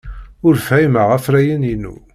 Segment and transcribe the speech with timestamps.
[0.47, 1.95] Ur fhimeɣ afrayen-inu.